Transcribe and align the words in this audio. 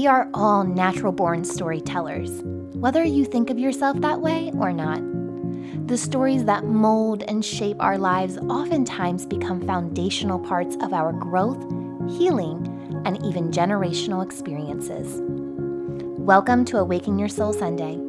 We 0.00 0.06
are 0.06 0.30
all 0.32 0.64
natural 0.64 1.12
born 1.12 1.44
storytellers, 1.44 2.40
whether 2.72 3.04
you 3.04 3.26
think 3.26 3.50
of 3.50 3.58
yourself 3.58 4.00
that 4.00 4.22
way 4.22 4.50
or 4.54 4.72
not. 4.72 4.98
The 5.88 5.98
stories 5.98 6.46
that 6.46 6.64
mold 6.64 7.22
and 7.24 7.44
shape 7.44 7.76
our 7.80 7.98
lives 7.98 8.38
oftentimes 8.38 9.26
become 9.26 9.60
foundational 9.66 10.38
parts 10.38 10.78
of 10.80 10.94
our 10.94 11.12
growth, 11.12 11.62
healing, 12.16 12.66
and 13.04 13.22
even 13.26 13.50
generational 13.50 14.24
experiences. 14.24 15.20
Welcome 16.18 16.64
to 16.64 16.78
Awaken 16.78 17.18
Your 17.18 17.28
Soul 17.28 17.52
Sunday, 17.52 18.00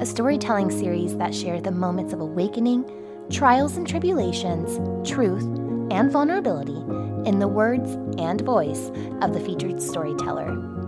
a 0.00 0.06
storytelling 0.06 0.70
series 0.70 1.14
that 1.18 1.34
shares 1.34 1.60
the 1.60 1.70
moments 1.72 2.14
of 2.14 2.20
awakening, 2.20 2.90
trials 3.30 3.76
and 3.76 3.86
tribulations, 3.86 4.78
truth, 5.06 5.44
and 5.92 6.10
vulnerability 6.10 6.80
in 7.28 7.38
the 7.38 7.48
words 7.48 7.98
and 8.18 8.40
voice 8.40 8.90
of 9.20 9.34
the 9.34 9.40
featured 9.40 9.82
storyteller. 9.82 10.83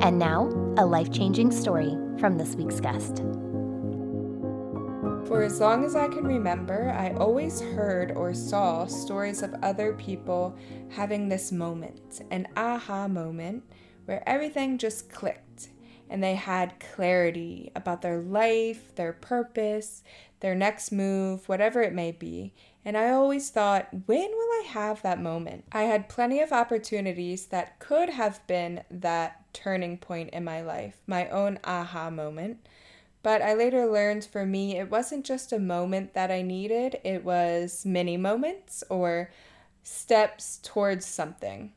And 0.00 0.18
now, 0.18 0.48
a 0.76 0.84
life 0.84 1.12
changing 1.12 1.50
story 1.50 1.96
from 2.18 2.36
this 2.36 2.54
week's 2.54 2.80
guest. 2.80 3.22
For 5.26 5.42
as 5.42 5.58
long 5.60 5.84
as 5.84 5.96
I 5.96 6.08
can 6.08 6.24
remember, 6.24 6.90
I 6.90 7.12
always 7.14 7.60
heard 7.60 8.12
or 8.12 8.34
saw 8.34 8.86
stories 8.86 9.42
of 9.42 9.54
other 9.62 9.94
people 9.94 10.56
having 10.90 11.28
this 11.28 11.50
moment, 11.50 12.20
an 12.30 12.46
aha 12.56 13.08
moment, 13.08 13.64
where 14.04 14.22
everything 14.28 14.78
just 14.78 15.10
clicked 15.10 15.70
and 16.10 16.22
they 16.22 16.34
had 16.34 16.78
clarity 16.78 17.72
about 17.74 18.02
their 18.02 18.20
life, 18.20 18.94
their 18.94 19.12
purpose, 19.12 20.02
their 20.40 20.54
next 20.54 20.92
move, 20.92 21.48
whatever 21.48 21.82
it 21.82 21.94
may 21.94 22.12
be. 22.12 22.54
And 22.84 22.98
I 22.98 23.10
always 23.10 23.48
thought, 23.48 23.88
when 24.06 24.30
will 24.30 24.50
I 24.60 24.64
have 24.68 25.00
that 25.02 25.20
moment? 25.20 25.64
I 25.72 25.82
had 25.82 26.08
plenty 26.08 26.40
of 26.40 26.52
opportunities 26.52 27.46
that 27.46 27.78
could 27.78 28.10
have 28.10 28.46
been 28.46 28.84
that 28.90 29.42
turning 29.54 29.96
point 29.96 30.30
in 30.30 30.44
my 30.44 30.60
life, 30.60 31.00
my 31.06 31.28
own 31.30 31.58
aha 31.64 32.10
moment. 32.10 32.58
But 33.22 33.40
I 33.40 33.54
later 33.54 33.86
learned 33.86 34.26
for 34.26 34.44
me, 34.44 34.76
it 34.76 34.90
wasn't 34.90 35.24
just 35.24 35.50
a 35.50 35.58
moment 35.58 36.12
that 36.12 36.30
I 36.30 36.42
needed, 36.42 37.00
it 37.04 37.24
was 37.24 37.86
many 37.86 38.18
moments 38.18 38.84
or 38.90 39.30
steps 39.82 40.60
towards 40.62 41.06
something. 41.06 41.72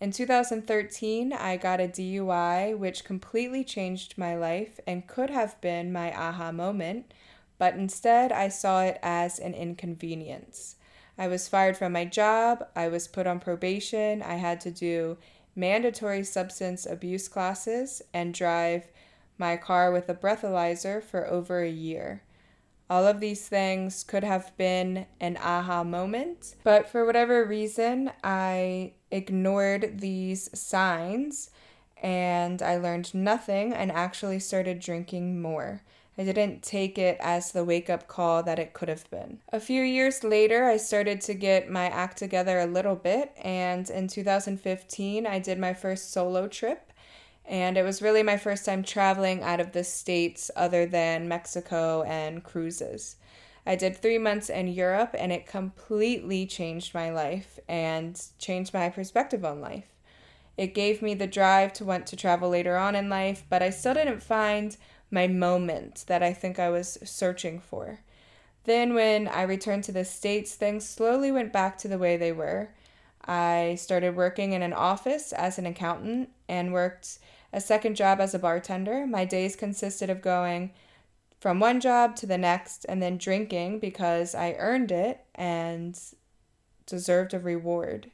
In 0.00 0.10
2013, 0.10 1.32
I 1.32 1.58
got 1.58 1.78
a 1.78 1.86
DUI, 1.86 2.76
which 2.76 3.04
completely 3.04 3.62
changed 3.62 4.18
my 4.18 4.34
life 4.34 4.80
and 4.84 5.06
could 5.06 5.30
have 5.30 5.60
been 5.60 5.92
my 5.92 6.12
aha 6.12 6.50
moment 6.50 7.12
but 7.60 7.74
instead 7.74 8.32
I 8.32 8.48
saw 8.48 8.82
it 8.84 8.98
as 9.02 9.38
an 9.38 9.52
inconvenience. 9.52 10.76
I 11.18 11.28
was 11.28 11.46
fired 11.46 11.76
from 11.76 11.92
my 11.92 12.06
job, 12.06 12.66
I 12.74 12.88
was 12.88 13.06
put 13.06 13.26
on 13.26 13.38
probation, 13.38 14.22
I 14.22 14.36
had 14.36 14.62
to 14.62 14.70
do 14.70 15.18
mandatory 15.54 16.24
substance 16.24 16.86
abuse 16.86 17.28
classes 17.28 18.00
and 18.14 18.32
drive 18.32 18.90
my 19.36 19.58
car 19.58 19.92
with 19.92 20.08
a 20.08 20.14
breathalyzer 20.14 21.02
for 21.02 21.26
over 21.26 21.60
a 21.60 21.68
year. 21.68 22.22
All 22.88 23.06
of 23.06 23.20
these 23.20 23.46
things 23.46 24.04
could 24.04 24.24
have 24.24 24.56
been 24.56 25.04
an 25.20 25.36
aha 25.36 25.84
moment, 25.84 26.54
but 26.64 26.88
for 26.88 27.04
whatever 27.04 27.44
reason, 27.44 28.10
I 28.24 28.94
ignored 29.10 29.98
these 29.98 30.48
signs 30.58 31.50
and 32.02 32.62
I 32.62 32.78
learned 32.78 33.12
nothing 33.12 33.74
and 33.74 33.92
actually 33.92 34.38
started 34.38 34.80
drinking 34.80 35.42
more. 35.42 35.82
I 36.20 36.24
didn't 36.24 36.62
take 36.62 36.98
it 36.98 37.16
as 37.18 37.52
the 37.52 37.64
wake 37.64 37.88
up 37.88 38.06
call 38.06 38.42
that 38.42 38.58
it 38.58 38.74
could 38.74 38.90
have 38.90 39.08
been. 39.08 39.38
A 39.54 39.58
few 39.58 39.82
years 39.82 40.22
later, 40.22 40.66
I 40.66 40.76
started 40.76 41.22
to 41.22 41.32
get 41.32 41.70
my 41.70 41.86
act 41.86 42.18
together 42.18 42.58
a 42.58 42.66
little 42.66 42.94
bit, 42.94 43.32
and 43.42 43.88
in 43.88 44.06
2015, 44.06 45.26
I 45.26 45.38
did 45.38 45.58
my 45.58 45.72
first 45.72 46.12
solo 46.12 46.46
trip. 46.46 46.92
And 47.46 47.78
it 47.78 47.84
was 47.84 48.02
really 48.02 48.22
my 48.22 48.36
first 48.36 48.66
time 48.66 48.82
traveling 48.82 49.42
out 49.42 49.60
of 49.60 49.72
the 49.72 49.82
States 49.82 50.50
other 50.54 50.84
than 50.84 51.26
Mexico 51.26 52.02
and 52.02 52.44
cruises. 52.44 53.16
I 53.64 53.74
did 53.76 53.96
three 53.96 54.18
months 54.18 54.50
in 54.50 54.68
Europe, 54.68 55.14
and 55.18 55.32
it 55.32 55.46
completely 55.46 56.44
changed 56.44 56.92
my 56.92 57.08
life 57.08 57.58
and 57.66 58.22
changed 58.38 58.74
my 58.74 58.90
perspective 58.90 59.42
on 59.42 59.62
life. 59.62 59.86
It 60.58 60.74
gave 60.74 61.00
me 61.00 61.14
the 61.14 61.26
drive 61.26 61.72
to 61.74 61.86
want 61.86 62.06
to 62.08 62.16
travel 62.16 62.50
later 62.50 62.76
on 62.76 62.94
in 62.94 63.08
life, 63.08 63.44
but 63.48 63.62
I 63.62 63.70
still 63.70 63.94
didn't 63.94 64.22
find 64.22 64.76
my 65.10 65.26
moment 65.26 66.04
that 66.06 66.22
I 66.22 66.32
think 66.32 66.58
I 66.58 66.70
was 66.70 66.98
searching 67.04 67.60
for. 67.60 68.00
Then, 68.64 68.94
when 68.94 69.26
I 69.28 69.42
returned 69.42 69.84
to 69.84 69.92
the 69.92 70.04
States, 70.04 70.54
things 70.54 70.88
slowly 70.88 71.32
went 71.32 71.52
back 71.52 71.78
to 71.78 71.88
the 71.88 71.98
way 71.98 72.16
they 72.16 72.32
were. 72.32 72.70
I 73.24 73.76
started 73.78 74.16
working 74.16 74.52
in 74.52 74.62
an 74.62 74.72
office 74.72 75.32
as 75.32 75.58
an 75.58 75.66
accountant 75.66 76.30
and 76.48 76.72
worked 76.72 77.18
a 77.52 77.60
second 77.60 77.96
job 77.96 78.20
as 78.20 78.34
a 78.34 78.38
bartender. 78.38 79.06
My 79.06 79.24
days 79.24 79.56
consisted 79.56 80.10
of 80.10 80.22
going 80.22 80.72
from 81.40 81.58
one 81.58 81.80
job 81.80 82.16
to 82.16 82.26
the 82.26 82.38
next 82.38 82.84
and 82.88 83.02
then 83.02 83.16
drinking 83.16 83.78
because 83.78 84.34
I 84.34 84.56
earned 84.58 84.92
it 84.92 85.24
and 85.34 85.98
deserved 86.86 87.32
a 87.34 87.38
reward. 87.38 88.10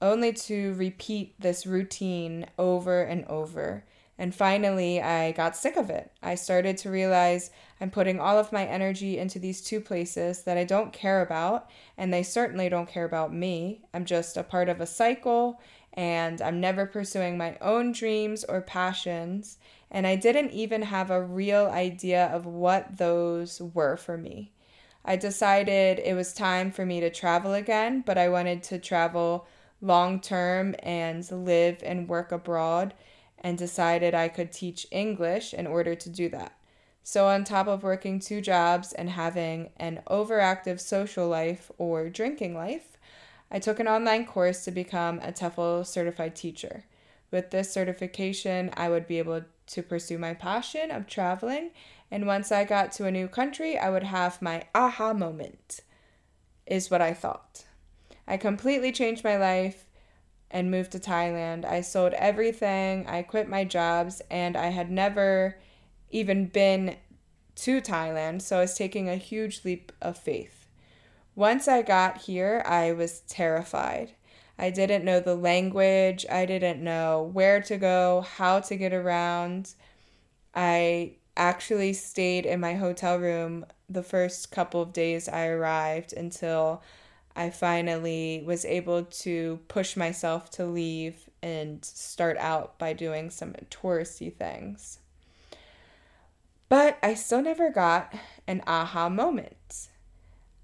Only 0.00 0.32
to 0.32 0.74
repeat 0.74 1.40
this 1.40 1.66
routine 1.66 2.46
over 2.58 3.02
and 3.02 3.24
over. 3.26 3.84
And 4.18 4.34
finally, 4.34 5.00
I 5.00 5.30
got 5.30 5.56
sick 5.56 5.76
of 5.76 5.90
it. 5.90 6.10
I 6.22 6.34
started 6.34 6.76
to 6.78 6.90
realize 6.90 7.52
I'm 7.80 7.90
putting 7.90 8.18
all 8.18 8.36
of 8.36 8.50
my 8.50 8.66
energy 8.66 9.16
into 9.16 9.38
these 9.38 9.62
two 9.62 9.80
places 9.80 10.42
that 10.42 10.58
I 10.58 10.64
don't 10.64 10.92
care 10.92 11.22
about, 11.22 11.70
and 11.96 12.12
they 12.12 12.24
certainly 12.24 12.68
don't 12.68 12.88
care 12.88 13.04
about 13.04 13.32
me. 13.32 13.82
I'm 13.94 14.04
just 14.04 14.36
a 14.36 14.42
part 14.42 14.68
of 14.68 14.80
a 14.80 14.86
cycle, 14.86 15.60
and 15.92 16.42
I'm 16.42 16.60
never 16.60 16.84
pursuing 16.84 17.38
my 17.38 17.56
own 17.60 17.92
dreams 17.92 18.42
or 18.42 18.60
passions. 18.60 19.58
And 19.88 20.04
I 20.04 20.16
didn't 20.16 20.50
even 20.50 20.82
have 20.82 21.10
a 21.10 21.22
real 21.22 21.66
idea 21.66 22.26
of 22.26 22.44
what 22.44 22.96
those 22.96 23.60
were 23.60 23.96
for 23.96 24.18
me. 24.18 24.52
I 25.04 25.14
decided 25.14 26.00
it 26.00 26.14
was 26.14 26.34
time 26.34 26.72
for 26.72 26.84
me 26.84 27.00
to 27.00 27.08
travel 27.08 27.54
again, 27.54 28.02
but 28.04 28.18
I 28.18 28.28
wanted 28.28 28.64
to 28.64 28.78
travel 28.78 29.46
long 29.80 30.20
term 30.20 30.74
and 30.82 31.30
live 31.30 31.82
and 31.84 32.08
work 32.08 32.32
abroad 32.32 32.94
and 33.42 33.56
decided 33.56 34.14
I 34.14 34.28
could 34.28 34.52
teach 34.52 34.86
English 34.90 35.54
in 35.54 35.66
order 35.66 35.94
to 35.94 36.08
do 36.08 36.28
that. 36.30 36.52
So, 37.02 37.26
on 37.26 37.44
top 37.44 37.68
of 37.68 37.82
working 37.82 38.20
two 38.20 38.40
jobs 38.40 38.92
and 38.92 39.10
having 39.10 39.70
an 39.78 40.00
overactive 40.10 40.80
social 40.80 41.26
life 41.26 41.70
or 41.78 42.10
drinking 42.10 42.54
life, 42.54 42.98
I 43.50 43.58
took 43.58 43.80
an 43.80 43.88
online 43.88 44.26
course 44.26 44.64
to 44.64 44.70
become 44.70 45.18
a 45.20 45.32
TEFL 45.32 45.86
certified 45.86 46.36
teacher. 46.36 46.84
With 47.30 47.50
this 47.50 47.72
certification, 47.72 48.70
I 48.76 48.90
would 48.90 49.06
be 49.06 49.18
able 49.18 49.42
to 49.68 49.82
pursue 49.82 50.18
my 50.18 50.34
passion 50.34 50.90
of 50.90 51.06
traveling, 51.06 51.70
and 52.10 52.26
once 52.26 52.52
I 52.52 52.64
got 52.64 52.92
to 52.92 53.06
a 53.06 53.10
new 53.10 53.28
country, 53.28 53.78
I 53.78 53.90
would 53.90 54.02
have 54.02 54.42
my 54.42 54.64
aha 54.74 55.12
moment, 55.14 55.80
is 56.66 56.90
what 56.90 57.00
I 57.00 57.14
thought. 57.14 57.64
I 58.26 58.36
completely 58.36 58.92
changed 58.92 59.24
my 59.24 59.36
life 59.36 59.86
and 60.50 60.70
moved 60.70 60.92
to 60.92 60.98
Thailand. 60.98 61.64
I 61.64 61.80
sold 61.80 62.14
everything, 62.14 63.06
I 63.06 63.22
quit 63.22 63.48
my 63.48 63.64
jobs, 63.64 64.22
and 64.30 64.56
I 64.56 64.68
had 64.68 64.90
never 64.90 65.58
even 66.10 66.46
been 66.46 66.96
to 67.56 67.80
Thailand, 67.80 68.42
so 68.42 68.58
I 68.58 68.60
was 68.62 68.74
taking 68.74 69.08
a 69.08 69.16
huge 69.16 69.64
leap 69.64 69.92
of 70.00 70.16
faith. 70.16 70.66
Once 71.34 71.68
I 71.68 71.82
got 71.82 72.22
here, 72.22 72.62
I 72.66 72.92
was 72.92 73.20
terrified. 73.20 74.12
I 74.58 74.70
didn't 74.70 75.04
know 75.04 75.20
the 75.20 75.36
language, 75.36 76.26
I 76.30 76.46
didn't 76.46 76.82
know 76.82 77.30
where 77.32 77.60
to 77.62 77.76
go, 77.76 78.22
how 78.36 78.60
to 78.60 78.76
get 78.76 78.92
around. 78.92 79.74
I 80.54 81.16
actually 81.36 81.92
stayed 81.92 82.44
in 82.44 82.58
my 82.58 82.74
hotel 82.74 83.18
room 83.18 83.64
the 83.88 84.02
first 84.02 84.50
couple 84.50 84.82
of 84.82 84.92
days 84.92 85.28
I 85.28 85.46
arrived 85.46 86.12
until 86.12 86.82
I 87.38 87.50
finally 87.50 88.42
was 88.44 88.64
able 88.64 89.04
to 89.04 89.60
push 89.68 89.96
myself 89.96 90.50
to 90.50 90.66
leave 90.66 91.30
and 91.40 91.84
start 91.84 92.36
out 92.36 92.80
by 92.80 92.94
doing 92.94 93.30
some 93.30 93.52
touristy 93.70 94.34
things. 94.34 94.98
But 96.68 96.98
I 97.00 97.14
still 97.14 97.40
never 97.40 97.70
got 97.70 98.12
an 98.48 98.62
aha 98.66 99.08
moment. 99.08 99.86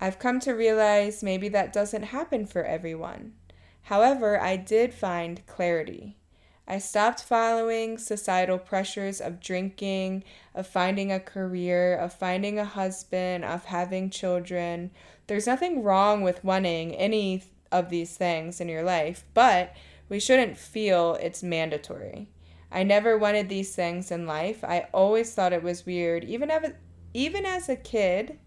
I've 0.01 0.19
come 0.19 0.41
to 0.41 0.51
realize 0.53 1.23
maybe 1.23 1.49
that 1.51 1.73
doesn't 1.73 2.03
happen 2.03 2.45
for 2.45 2.65
everyone. 2.65 3.35
However, 3.83 4.41
I 4.41 4.57
did 4.57 4.93
find 4.93 5.47
clarity. 5.47 6.17
I 6.67 6.79
stopped 6.79 7.23
following 7.23 7.99
societal 7.99 8.59
pressures 8.59 9.21
of 9.21 9.39
drinking, 9.39 10.25
of 10.55 10.67
finding 10.67 11.13
a 11.13 11.21
career, 11.21 11.95
of 11.95 12.15
finding 12.15 12.59
a 12.59 12.65
husband, 12.65 13.45
of 13.45 13.67
having 13.67 14.09
children. 14.09 14.91
There's 15.27 15.47
nothing 15.47 15.83
wrong 15.83 16.23
with 16.23 16.43
wanting 16.43 16.95
any 16.95 17.43
of 17.71 17.91
these 17.91 18.17
things 18.17 18.63
in 18.63 18.69
your 18.71 18.83
life, 18.83 19.25
but 19.35 19.77
we 20.09 20.19
shouldn't 20.19 20.57
feel 20.57 21.15
it's 21.17 21.43
mandatory. 21.43 22.29
I 22.73 22.83
never 22.83 23.19
wanted 23.19 23.51
these 23.51 23.75
things 23.75 24.11
in 24.11 24.27
life. 24.27 24.65
I 24.65 24.89
always 24.95 25.35
thought 25.35 25.53
it 25.53 25.63
was 25.63 25.85
weird, 25.85 26.25
even 26.25 26.51
as, 26.51 26.73
even 27.13 27.45
as 27.45 27.69
a 27.69 27.77
kid, 27.77 28.39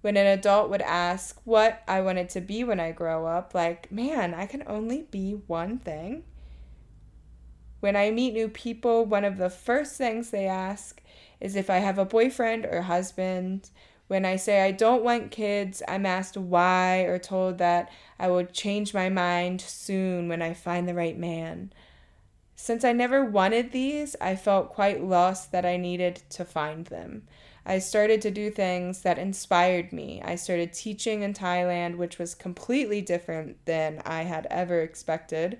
when 0.00 0.16
an 0.16 0.26
adult 0.26 0.68
would 0.70 0.82
ask 0.82 1.40
what 1.44 1.82
I 1.86 2.00
wanted 2.00 2.28
to 2.30 2.40
be 2.40 2.64
when 2.64 2.80
I 2.80 2.90
grow 2.90 3.26
up, 3.26 3.54
like, 3.54 3.90
man, 3.90 4.34
I 4.34 4.46
can 4.46 4.64
only 4.66 5.02
be 5.10 5.32
one 5.46 5.78
thing 5.78 6.24
When 7.80 7.96
I 7.96 8.10
meet 8.10 8.34
new 8.34 8.48
people, 8.48 9.04
one 9.04 9.24
of 9.24 9.36
the 9.36 9.50
first 9.50 9.96
things 9.96 10.30
they 10.30 10.46
ask 10.46 11.00
is 11.40 11.56
if 11.56 11.68
I 11.68 11.78
have 11.78 11.98
a 11.98 12.04
boyfriend 12.04 12.64
or 12.66 12.82
husband. 12.82 13.70
When 14.08 14.24
I 14.24 14.36
say 14.36 14.62
I 14.62 14.70
don't 14.70 15.02
want 15.02 15.32
kids, 15.32 15.82
I'm 15.88 16.06
asked 16.06 16.36
why 16.36 17.00
or 17.00 17.18
told 17.18 17.58
that 17.58 17.90
I 18.18 18.28
will 18.28 18.44
change 18.44 18.94
my 18.94 19.08
mind 19.08 19.60
soon 19.60 20.28
when 20.28 20.42
I 20.42 20.54
find 20.54 20.88
the 20.88 20.94
right 20.94 21.18
man. 21.18 21.72
Since 22.54 22.84
I 22.84 22.92
never 22.92 23.24
wanted 23.24 23.72
these, 23.72 24.16
I 24.20 24.34
felt 24.36 24.70
quite 24.70 25.04
lost 25.04 25.52
that 25.52 25.66
I 25.66 25.76
needed 25.76 26.22
to 26.30 26.44
find 26.44 26.86
them. 26.86 27.24
I 27.66 27.80
started 27.80 28.22
to 28.22 28.30
do 28.30 28.48
things 28.48 29.02
that 29.02 29.18
inspired 29.18 29.92
me. 29.92 30.22
I 30.24 30.36
started 30.36 30.72
teaching 30.72 31.22
in 31.22 31.34
Thailand, 31.34 31.96
which 31.96 32.18
was 32.18 32.34
completely 32.34 33.02
different 33.02 33.62
than 33.66 34.00
I 34.06 34.22
had 34.22 34.46
ever 34.50 34.80
expected. 34.80 35.58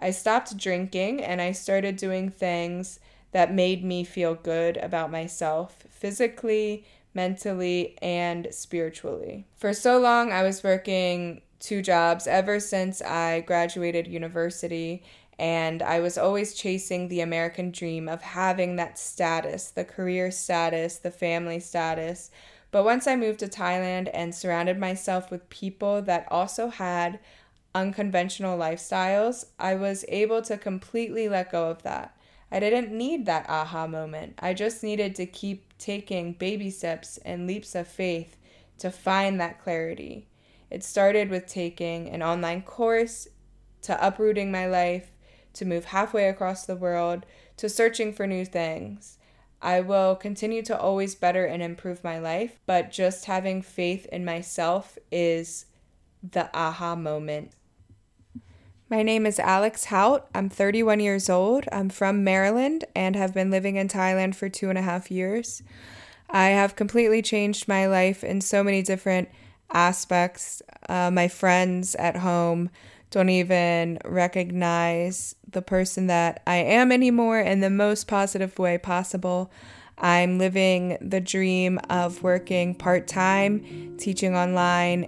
I 0.00 0.10
stopped 0.10 0.56
drinking 0.56 1.22
and 1.22 1.40
I 1.40 1.52
started 1.52 1.96
doing 1.96 2.30
things 2.30 2.98
that 3.32 3.54
made 3.54 3.84
me 3.84 4.02
feel 4.02 4.34
good 4.34 4.78
about 4.78 5.12
myself 5.12 5.84
physically, 5.90 6.84
mentally, 7.14 7.96
and 8.00 8.48
spiritually. 8.50 9.46
For 9.56 9.72
so 9.72 9.98
long, 9.98 10.32
I 10.32 10.42
was 10.42 10.64
working 10.64 11.42
two 11.60 11.82
jobs 11.82 12.26
ever 12.26 12.58
since 12.58 13.02
I 13.02 13.40
graduated 13.42 14.06
university 14.06 15.02
and 15.38 15.82
I 15.82 16.00
was 16.00 16.18
always 16.18 16.54
chasing 16.54 17.08
the 17.08 17.20
American 17.20 17.70
dream 17.70 18.08
of 18.08 18.20
having 18.20 18.76
that 18.76 18.98
status, 18.98 19.70
the 19.70 19.84
career 19.84 20.30
status, 20.30 20.98
the 20.98 21.10
family 21.10 21.60
status. 21.60 22.30
But 22.70 22.84
once 22.84 23.06
I 23.06 23.16
moved 23.16 23.40
to 23.40 23.48
Thailand 23.48 24.10
and 24.12 24.34
surrounded 24.34 24.78
myself 24.78 25.30
with 25.30 25.48
people 25.48 26.02
that 26.02 26.26
also 26.30 26.68
had 26.68 27.18
unconventional 27.74 28.58
lifestyles, 28.58 29.46
I 29.58 29.74
was 29.74 30.04
able 30.08 30.42
to 30.42 30.56
completely 30.56 31.28
let 31.28 31.52
go 31.52 31.70
of 31.70 31.82
that. 31.82 32.16
I 32.52 32.58
didn't 32.58 32.90
need 32.90 33.26
that 33.26 33.48
aha 33.48 33.86
moment. 33.86 34.34
I 34.40 34.54
just 34.54 34.82
needed 34.82 35.14
to 35.16 35.26
keep 35.26 35.78
taking 35.78 36.32
baby 36.32 36.70
steps 36.70 37.18
and 37.18 37.46
leaps 37.46 37.74
of 37.74 37.86
faith 37.86 38.36
to 38.78 38.90
find 38.90 39.40
that 39.40 39.62
clarity. 39.62 40.26
It 40.70 40.82
started 40.82 41.30
with 41.30 41.46
taking 41.46 42.08
an 42.08 42.22
online 42.22 42.62
course, 42.62 43.28
to 43.82 44.06
uprooting 44.06 44.52
my 44.52 44.66
life, 44.66 45.10
to 45.54 45.64
move 45.64 45.86
halfway 45.86 46.28
across 46.28 46.66
the 46.66 46.76
world, 46.76 47.24
to 47.56 47.68
searching 47.68 48.12
for 48.12 48.26
new 48.26 48.44
things. 48.44 49.18
I 49.62 49.80
will 49.80 50.16
continue 50.16 50.62
to 50.62 50.78
always 50.78 51.14
better 51.14 51.44
and 51.44 51.62
improve 51.62 52.02
my 52.02 52.18
life, 52.18 52.58
but 52.66 52.90
just 52.90 53.26
having 53.26 53.62
faith 53.62 54.06
in 54.06 54.24
myself 54.24 54.96
is 55.10 55.66
the 56.22 56.50
aha 56.56 56.94
moment. 56.96 57.52
My 58.90 59.04
name 59.04 59.24
is 59.24 59.38
Alex 59.38 59.84
Hout. 59.84 60.28
I'm 60.34 60.48
31 60.48 60.98
years 60.98 61.30
old. 61.30 61.64
I'm 61.70 61.90
from 61.90 62.24
Maryland 62.24 62.86
and 62.96 63.14
have 63.14 63.32
been 63.32 63.48
living 63.48 63.76
in 63.76 63.86
Thailand 63.86 64.34
for 64.34 64.48
two 64.48 64.68
and 64.68 64.76
a 64.76 64.82
half 64.82 65.12
years. 65.12 65.62
I 66.28 66.48
have 66.48 66.74
completely 66.74 67.22
changed 67.22 67.68
my 67.68 67.86
life 67.86 68.24
in 68.24 68.40
so 68.40 68.64
many 68.64 68.82
different 68.82 69.28
aspects. 69.72 70.60
Uh, 70.88 71.08
my 71.12 71.28
friends 71.28 71.94
at 71.94 72.16
home 72.16 72.68
don't 73.12 73.28
even 73.28 74.00
recognize 74.04 75.36
the 75.48 75.62
person 75.62 76.08
that 76.08 76.42
I 76.44 76.56
am 76.56 76.90
anymore 76.90 77.38
in 77.38 77.60
the 77.60 77.70
most 77.70 78.08
positive 78.08 78.58
way 78.58 78.76
possible. 78.76 79.52
I'm 79.98 80.36
living 80.36 80.98
the 81.00 81.20
dream 81.20 81.78
of 81.88 82.24
working 82.24 82.74
part 82.74 83.06
time, 83.06 83.96
teaching 83.98 84.34
online 84.34 85.04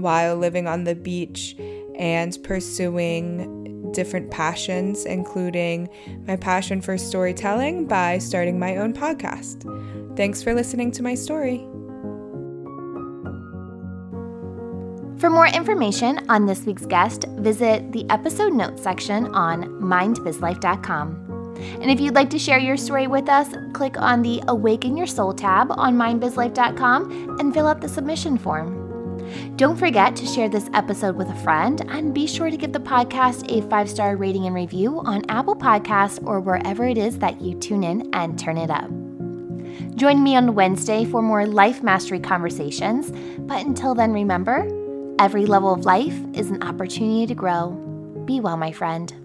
while 0.00 0.36
living 0.36 0.66
on 0.66 0.84
the 0.84 0.94
beach 0.94 1.54
and 2.00 2.36
pursuing 2.42 3.92
different 3.92 4.30
passions, 4.30 5.04
including 5.04 5.88
my 6.26 6.34
passion 6.36 6.80
for 6.80 6.96
storytelling 6.96 7.86
by 7.86 8.18
starting 8.18 8.58
my 8.58 8.76
own 8.76 8.92
podcast. 8.92 9.66
Thanks 10.16 10.42
for 10.42 10.54
listening 10.54 10.90
to 10.92 11.02
my 11.02 11.14
story. 11.14 11.58
For 15.20 15.28
more 15.28 15.48
information 15.48 16.24
on 16.30 16.46
this 16.46 16.64
week's 16.64 16.86
guest, 16.86 17.26
visit 17.36 17.92
the 17.92 18.08
episode 18.08 18.54
notes 18.54 18.82
section 18.82 19.26
on 19.34 19.64
mindbizlife.com. 19.64 21.26
And 21.82 21.90
if 21.90 22.00
you'd 22.00 22.14
like 22.14 22.30
to 22.30 22.38
share 22.38 22.58
your 22.58 22.78
story 22.78 23.06
with 23.06 23.28
us, 23.28 23.54
click 23.74 24.00
on 24.00 24.22
the 24.22 24.42
Awaken 24.48 24.96
Your 24.96 25.06
Soul 25.06 25.34
tab 25.34 25.70
on 25.72 25.94
mindbizlife.com 25.96 27.38
and 27.38 27.52
fill 27.52 27.66
out 27.66 27.82
the 27.82 27.88
submission 27.88 28.38
form. 28.38 28.79
Don't 29.56 29.76
forget 29.76 30.16
to 30.16 30.26
share 30.26 30.48
this 30.48 30.68
episode 30.74 31.16
with 31.16 31.28
a 31.28 31.34
friend 31.36 31.80
and 31.88 32.14
be 32.14 32.26
sure 32.26 32.50
to 32.50 32.56
give 32.56 32.72
the 32.72 32.80
podcast 32.80 33.50
a 33.50 33.68
five 33.68 33.88
star 33.88 34.16
rating 34.16 34.46
and 34.46 34.54
review 34.54 35.00
on 35.00 35.24
Apple 35.28 35.56
Podcasts 35.56 36.24
or 36.26 36.40
wherever 36.40 36.86
it 36.86 36.98
is 36.98 37.18
that 37.18 37.40
you 37.40 37.54
tune 37.58 37.84
in 37.84 38.08
and 38.14 38.38
turn 38.38 38.56
it 38.56 38.70
up. 38.70 38.88
Join 39.96 40.22
me 40.22 40.36
on 40.36 40.54
Wednesday 40.54 41.04
for 41.04 41.22
more 41.22 41.46
life 41.46 41.82
mastery 41.82 42.20
conversations. 42.20 43.12
But 43.40 43.64
until 43.64 43.94
then, 43.94 44.12
remember, 44.12 44.66
Every 45.20 45.44
level 45.44 45.70
of 45.70 45.84
life 45.84 46.18
is 46.32 46.50
an 46.50 46.62
opportunity 46.62 47.26
to 47.26 47.34
grow. 47.34 47.72
Be 48.24 48.40
well, 48.40 48.56
my 48.56 48.72
friend. 48.72 49.19